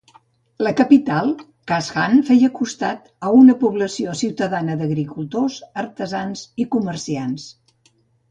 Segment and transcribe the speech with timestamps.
[0.67, 1.27] La capital,
[1.71, 7.47] Qashan feia costat a una població ciutadana d'agricultors, artesans i comerciants.